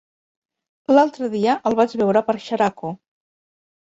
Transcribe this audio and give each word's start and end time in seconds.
L'altre 0.93 1.27
dia 1.33 1.53
el 1.71 1.77
vaig 1.79 1.95
veure 2.01 2.25
per 2.29 2.37
Xeraco. 2.45 2.93